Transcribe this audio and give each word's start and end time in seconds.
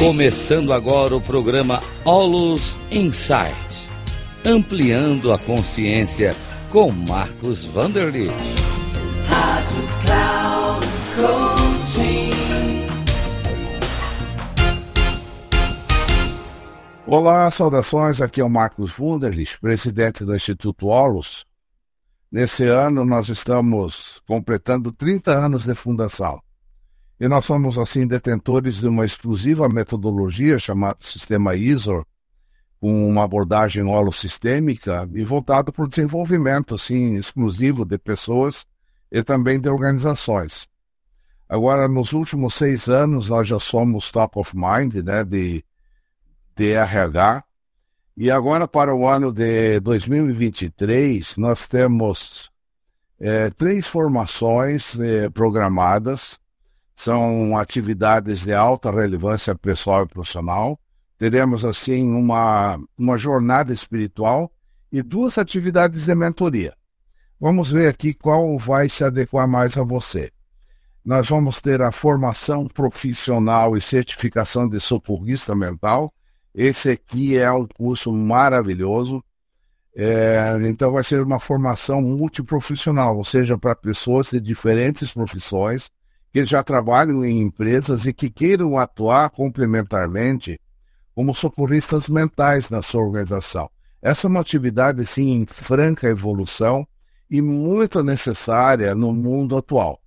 Começando 0.00 0.72
agora 0.72 1.14
o 1.14 1.20
programa 1.20 1.78
Olus 2.06 2.74
Insight, 2.90 3.54
ampliando 4.42 5.30
a 5.30 5.38
consciência 5.38 6.30
com 6.70 6.90
Marcos 6.90 7.66
Vanderlit. 7.66 8.32
Rádio 9.28 9.82
Cloud 10.02 10.86
Coaching. 11.14 12.30
Olá, 17.06 17.50
saudações. 17.50 18.22
Aqui 18.22 18.40
é 18.40 18.44
o 18.44 18.48
Marcos 18.48 18.98
Wunderlich, 18.98 19.60
presidente 19.60 20.24
do 20.24 20.34
Instituto 20.34 20.86
Olus. 20.86 21.44
Nesse 22.32 22.64
ano 22.64 23.04
nós 23.04 23.28
estamos 23.28 24.22
completando 24.26 24.92
30 24.92 25.30
anos 25.30 25.66
de 25.66 25.74
fundação. 25.74 26.40
E 27.20 27.28
nós 27.28 27.44
somos, 27.44 27.78
assim, 27.78 28.06
detentores 28.06 28.80
de 28.80 28.88
uma 28.88 29.04
exclusiva 29.04 29.68
metodologia 29.68 30.58
chamada 30.58 30.96
Sistema 31.02 31.54
ISOR, 31.54 32.06
com 32.80 33.06
uma 33.10 33.24
abordagem 33.24 33.84
holossistêmica 33.84 35.06
e 35.12 35.22
voltado 35.22 35.70
para 35.70 35.84
o 35.84 35.88
desenvolvimento, 35.88 36.76
assim, 36.76 37.16
exclusivo 37.16 37.84
de 37.84 37.98
pessoas 37.98 38.66
e 39.12 39.22
também 39.22 39.60
de 39.60 39.68
organizações. 39.68 40.66
Agora, 41.46 41.86
nos 41.86 42.14
últimos 42.14 42.54
seis 42.54 42.88
anos, 42.88 43.28
nós 43.28 43.46
já 43.46 43.60
somos 43.60 44.10
top 44.10 44.38
of 44.38 44.56
mind, 44.56 44.94
né, 45.04 45.22
de, 45.22 45.62
de 46.56 46.72
RH, 46.72 47.44
e 48.16 48.30
agora 48.30 48.66
para 48.66 48.94
o 48.94 49.06
ano 49.06 49.30
de 49.30 49.78
2023, 49.80 51.36
nós 51.36 51.68
temos 51.68 52.50
é, 53.18 53.50
três 53.50 53.86
formações 53.86 54.98
é, 54.98 55.28
programadas 55.28 56.40
são 57.02 57.56
atividades 57.56 58.42
de 58.42 58.52
alta 58.52 58.90
relevância 58.90 59.54
pessoal 59.54 60.04
e 60.04 60.08
profissional. 60.08 60.78
Teremos, 61.18 61.64
assim, 61.64 62.02
uma, 62.12 62.78
uma 62.96 63.16
jornada 63.16 63.72
espiritual 63.72 64.52
e 64.92 65.00
duas 65.00 65.38
atividades 65.38 66.04
de 66.04 66.14
mentoria. 66.14 66.74
Vamos 67.40 67.72
ver 67.72 67.88
aqui 67.88 68.12
qual 68.12 68.58
vai 68.58 68.90
se 68.90 69.02
adequar 69.02 69.48
mais 69.48 69.78
a 69.78 69.82
você. 69.82 70.30
Nós 71.02 71.26
vamos 71.26 71.58
ter 71.58 71.80
a 71.80 71.90
formação 71.90 72.66
profissional 72.66 73.78
e 73.78 73.80
certificação 73.80 74.68
de 74.68 74.78
socorrista 74.78 75.54
mental. 75.54 76.12
Esse 76.54 76.90
aqui 76.90 77.38
é 77.38 77.50
um 77.50 77.66
curso 77.66 78.12
maravilhoso. 78.12 79.24
É, 79.96 80.54
então, 80.68 80.92
vai 80.92 81.02
ser 81.02 81.22
uma 81.22 81.40
formação 81.40 82.02
multiprofissional, 82.02 83.16
ou 83.16 83.24
seja, 83.24 83.56
para 83.56 83.74
pessoas 83.74 84.30
de 84.30 84.38
diferentes 84.38 85.14
profissões 85.14 85.90
que 86.32 86.44
já 86.44 86.62
trabalham 86.62 87.24
em 87.24 87.40
empresas 87.40 88.06
e 88.06 88.12
que 88.12 88.30
queiram 88.30 88.78
atuar 88.78 89.30
complementarmente 89.30 90.60
como 91.14 91.34
socorristas 91.34 92.08
mentais 92.08 92.70
na 92.70 92.82
sua 92.82 93.02
organização. 93.02 93.70
Essa 94.00 94.26
é 94.26 94.28
uma 94.28 94.40
atividade, 94.40 95.04
sim, 95.04 95.32
em 95.32 95.46
franca 95.46 96.08
evolução 96.08 96.86
e 97.30 97.42
muito 97.42 98.02
necessária 98.02 98.94
no 98.94 99.12
mundo 99.12 99.56
atual. 99.56 100.00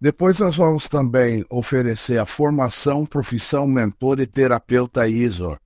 Depois 0.00 0.38
nós 0.38 0.56
vamos 0.56 0.88
também 0.88 1.44
oferecer 1.50 2.18
a 2.18 2.24
formação, 2.24 3.04
profissão, 3.04 3.66
mentor 3.66 4.18
e 4.18 4.26
terapeuta 4.26 5.06
ISOR. 5.06 5.58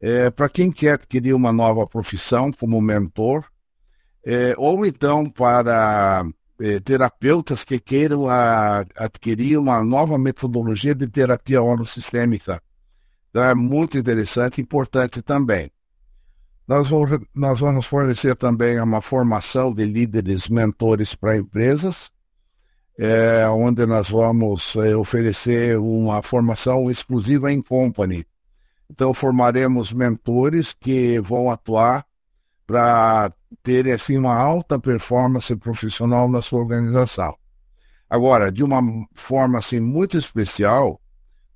É, 0.00 0.30
Para 0.30 0.48
quem 0.48 0.70
quer 0.70 0.92
adquirir 0.92 1.34
uma 1.34 1.52
nova 1.52 1.86
profissão 1.86 2.52
como 2.52 2.80
mentor, 2.80 3.44
é, 4.24 4.54
ou 4.58 4.84
então 4.84 5.24
para 5.24 6.26
terapeutas 6.84 7.64
que 7.64 7.78
queiram 7.78 8.28
a, 8.28 8.84
adquirir 8.96 9.58
uma 9.58 9.82
nova 9.82 10.18
metodologia 10.18 10.94
de 10.94 11.06
terapia 11.08 11.62
onossistêmica. 11.62 12.62
Então 13.30 13.42
é 13.42 13.54
muito 13.54 13.96
interessante 13.96 14.58
e 14.58 14.62
importante 14.62 15.22
também. 15.22 15.70
Nós, 16.66 16.88
vamos, 16.88 17.20
nós 17.34 17.58
vamos 17.58 17.86
fornecer 17.86 18.36
também 18.36 18.80
uma 18.80 19.00
formação 19.00 19.72
de 19.72 19.84
líderes 19.84 20.48
mentores 20.48 21.14
para 21.14 21.36
empresas, 21.36 22.10
é, 22.98 23.48
onde 23.48 23.86
nós 23.86 24.08
vamos 24.08 24.76
é, 24.76 24.94
oferecer 24.94 25.78
uma 25.78 26.22
formação 26.22 26.90
exclusiva 26.90 27.50
em 27.50 27.62
company. 27.62 28.26
Então 28.88 29.14
formaremos 29.14 29.92
mentores 29.92 30.72
que 30.72 31.18
vão 31.20 31.50
atuar 31.50 32.04
para 32.70 33.32
ter 33.64 33.90
assim 33.90 34.16
uma 34.16 34.32
alta 34.32 34.78
performance 34.78 35.54
profissional 35.56 36.28
na 36.28 36.40
sua 36.40 36.60
organização. 36.60 37.36
Agora, 38.08 38.52
de 38.52 38.62
uma 38.62 38.80
forma 39.12 39.58
assim 39.58 39.80
muito 39.80 40.16
especial, 40.16 41.00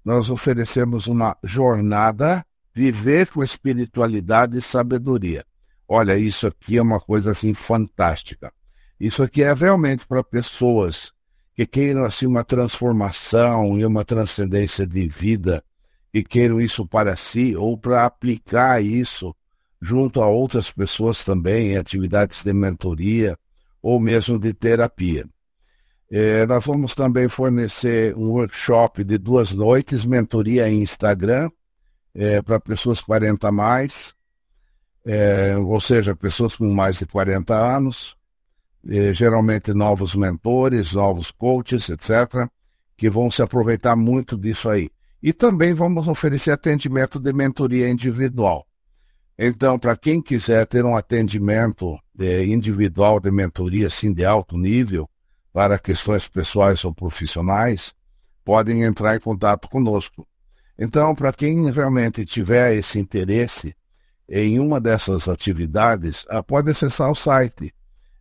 nós 0.04 0.28
oferecemos 0.28 1.06
uma 1.06 1.36
jornada 1.44 2.44
viver 2.74 3.28
com 3.28 3.44
espiritualidade 3.44 4.58
e 4.58 4.62
sabedoria. 4.62 5.46
Olha, 5.86 6.18
isso 6.18 6.48
aqui 6.48 6.78
é 6.78 6.82
uma 6.82 6.98
coisa 6.98 7.30
assim 7.30 7.54
fantástica. 7.54 8.52
Isso 8.98 9.22
aqui 9.22 9.44
é 9.44 9.54
realmente 9.54 10.04
para 10.08 10.24
pessoas 10.24 11.12
que 11.54 11.64
queiram 11.64 12.04
assim 12.04 12.26
uma 12.26 12.42
transformação 12.42 13.78
e 13.78 13.86
uma 13.86 14.04
transcendência 14.04 14.84
de 14.84 15.06
vida 15.06 15.62
e 16.12 16.24
queiram 16.24 16.60
isso 16.60 16.84
para 16.84 17.14
si 17.14 17.54
ou 17.54 17.78
para 17.78 18.04
aplicar 18.04 18.82
isso 18.82 19.32
junto 19.84 20.22
a 20.22 20.26
outras 20.26 20.70
pessoas 20.70 21.22
também 21.22 21.72
em 21.72 21.76
atividades 21.76 22.42
de 22.42 22.54
mentoria 22.54 23.38
ou 23.82 24.00
mesmo 24.00 24.38
de 24.38 24.54
terapia. 24.54 25.26
É, 26.10 26.46
nós 26.46 26.64
vamos 26.64 26.94
também 26.94 27.28
fornecer 27.28 28.16
um 28.16 28.30
workshop 28.30 29.04
de 29.04 29.18
duas 29.18 29.52
noites, 29.52 30.02
mentoria 30.02 30.66
em 30.70 30.80
Instagram, 30.80 31.50
é, 32.14 32.40
para 32.40 32.58
pessoas 32.58 33.02
40 33.02 33.46
a 33.46 33.52
mais, 33.52 34.14
é, 35.04 35.54
ou 35.58 35.80
seja, 35.82 36.16
pessoas 36.16 36.56
com 36.56 36.72
mais 36.72 36.98
de 36.98 37.06
40 37.06 37.54
anos, 37.54 38.16
é, 38.88 39.12
geralmente 39.12 39.74
novos 39.74 40.14
mentores, 40.14 40.92
novos 40.94 41.30
coaches, 41.30 41.90
etc., 41.90 42.48
que 42.96 43.10
vão 43.10 43.30
se 43.30 43.42
aproveitar 43.42 43.96
muito 43.96 44.34
disso 44.34 44.70
aí. 44.70 44.88
E 45.22 45.30
também 45.32 45.74
vamos 45.74 46.08
oferecer 46.08 46.52
atendimento 46.52 47.18
de 47.18 47.32
mentoria 47.34 47.88
individual. 47.88 48.66
Então, 49.38 49.78
para 49.78 49.96
quem 49.96 50.22
quiser 50.22 50.66
ter 50.66 50.84
um 50.84 50.96
atendimento 50.96 51.98
é, 52.18 52.44
individual 52.44 53.18
de 53.18 53.30
mentoria, 53.30 53.88
assim, 53.88 54.12
de 54.12 54.24
alto 54.24 54.56
nível, 54.56 55.08
para 55.52 55.78
questões 55.78 56.28
pessoais 56.28 56.84
ou 56.84 56.94
profissionais, 56.94 57.92
podem 58.44 58.82
entrar 58.84 59.16
em 59.16 59.20
contato 59.20 59.68
conosco. 59.68 60.26
Então, 60.78 61.14
para 61.14 61.32
quem 61.32 61.70
realmente 61.70 62.24
tiver 62.24 62.74
esse 62.74 62.98
interesse 62.98 63.74
em 64.28 64.58
uma 64.58 64.80
dessas 64.80 65.28
atividades, 65.28 66.24
ah, 66.28 66.42
pode 66.42 66.70
acessar 66.70 67.10
o 67.10 67.14
site 67.14 67.74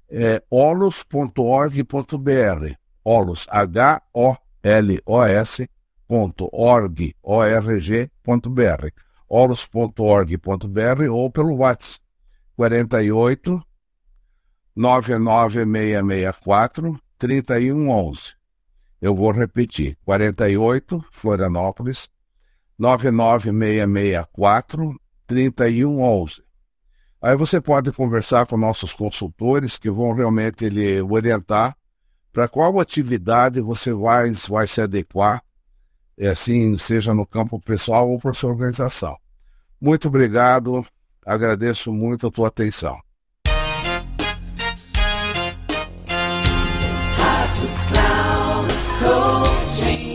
é, 0.10 0.44
olos.org.br, 0.50 1.84
olos, 3.04 3.48
H-O-L-O-S, 3.50 3.98
O-R-G.br 9.34 9.36
oros.org.br 9.36 11.10
ou 11.10 11.32
pelo 11.32 11.56
WhatsApp 11.56 12.00
48 12.56 13.60
99664 14.76 17.00
3111. 17.18 18.36
Eu 19.02 19.16
vou 19.16 19.32
repetir: 19.32 19.98
48 20.06 21.04
Florianópolis 21.12 22.08
99664 22.78 25.02
3111. 25.26 26.44
Aí 27.20 27.36
você 27.36 27.60
pode 27.60 27.92
conversar 27.92 28.46
com 28.46 28.56
nossos 28.56 28.94
consultores 28.94 29.80
que 29.80 29.90
vão 29.90 30.14
realmente 30.14 30.70
lhe 30.70 31.02
orientar 31.02 31.76
para 32.32 32.48
qual 32.48 32.80
atividade 32.80 33.60
você 33.62 33.92
vai, 33.94 34.30
vai 34.48 34.68
se 34.68 34.80
adequar, 34.82 35.44
assim, 36.20 36.78
seja 36.78 37.16
no 37.16 37.26
campo 37.26 37.60
pessoal 37.60 38.12
ou 38.12 38.20
para 38.20 38.34
sua 38.34 38.52
organização. 38.52 39.23
Muito 39.84 40.08
obrigado, 40.08 40.86
agradeço 41.26 41.92
muito 41.92 42.28
a 42.28 42.32
tua 42.32 42.48
atenção. 42.48 42.98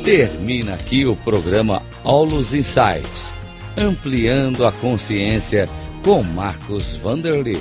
Termina 0.03 0.73
aqui 0.73 1.05
o 1.05 1.15
programa 1.17 1.83
Aulos 2.03 2.55
Insights, 2.55 3.31
ampliando 3.77 4.67
a 4.67 4.73
consciência 4.73 5.67
com 6.03 6.23
Marcos 6.23 6.97
Vanderlit. 6.97 7.61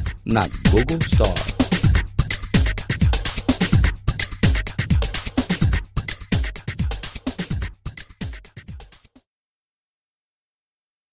not 0.31 0.51
Google 0.71 0.99
Star. 1.01 1.60